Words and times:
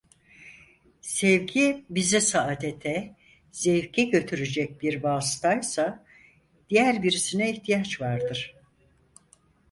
Sevgi 1.01 1.85
bizi 1.89 2.21
saadete, 2.21 3.15
zevke 3.51 4.03
götürecek 4.03 4.81
bir 4.81 5.03
vasıtaysa 5.03 6.05
diğer 6.69 7.03
birisine 7.03 7.51
ihtiyaç 7.51 8.01
vardır. 8.01 8.55